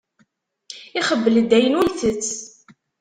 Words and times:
Ixebbel-d 0.99 1.51
ayen 1.57 1.77
ur 1.79 1.85
itett. 1.91 2.29